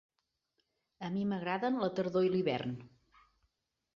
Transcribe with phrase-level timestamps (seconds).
[1.07, 2.75] A mi m'agraden la tardor i l'hivern.